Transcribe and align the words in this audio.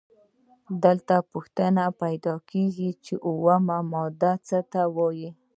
دلته 0.83 1.15
پوښتنه 1.31 1.83
پیدا 2.01 2.35
کیږي 2.49 2.89
چې 3.05 3.13
اومه 3.27 3.77
ماده 3.91 4.31
څه 4.47 4.59
ته 4.71 4.81
وايي؟ 4.95 5.29